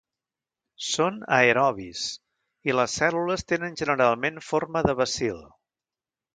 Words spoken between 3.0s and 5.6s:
cèl·lules tenen generalment forma de bacil.